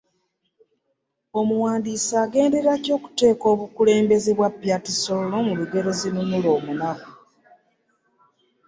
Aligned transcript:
Omuwandiisi 1.39 2.13
agenderera 2.23 2.73
ki 2.83 2.89
okuteeka 2.97 3.45
obukulembeze 3.53 4.29
bwa 4.37 4.49
Pyati 4.59 4.91
Sololo 4.93 5.37
mu 5.47 5.53
lugero 5.59 5.87
Ezinunula 5.95 6.49
omunaku? 6.57 7.09